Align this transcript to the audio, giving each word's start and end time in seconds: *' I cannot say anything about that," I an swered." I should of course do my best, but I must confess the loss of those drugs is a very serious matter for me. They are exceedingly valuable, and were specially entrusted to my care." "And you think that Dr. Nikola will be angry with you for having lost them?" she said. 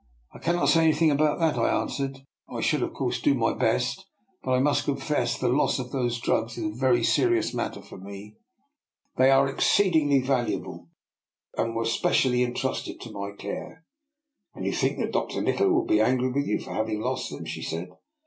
*' 0.19 0.31
I 0.33 0.39
cannot 0.39 0.67
say 0.69 0.81
anything 0.85 1.11
about 1.11 1.37
that," 1.41 1.59
I 1.59 1.79
an 1.79 1.87
swered." 1.87 2.25
I 2.49 2.59
should 2.59 2.81
of 2.81 2.91
course 2.91 3.21
do 3.21 3.35
my 3.35 3.53
best, 3.53 4.03
but 4.41 4.53
I 4.53 4.59
must 4.59 4.85
confess 4.85 5.37
the 5.37 5.47
loss 5.47 5.77
of 5.77 5.91
those 5.91 6.19
drugs 6.19 6.57
is 6.57 6.71
a 6.71 6.75
very 6.75 7.03
serious 7.03 7.53
matter 7.53 7.83
for 7.83 7.99
me. 7.99 8.35
They 9.17 9.29
are 9.29 9.47
exceedingly 9.47 10.19
valuable, 10.21 10.89
and 11.55 11.75
were 11.75 11.85
specially 11.85 12.41
entrusted 12.41 12.99
to 13.01 13.11
my 13.11 13.33
care." 13.37 13.85
"And 14.55 14.65
you 14.65 14.73
think 14.73 14.97
that 14.97 15.13
Dr. 15.13 15.39
Nikola 15.39 15.71
will 15.71 15.85
be 15.85 16.01
angry 16.01 16.31
with 16.31 16.47
you 16.47 16.59
for 16.59 16.73
having 16.73 16.99
lost 16.99 17.29
them?" 17.29 17.45
she 17.45 17.61
said. 17.61 17.89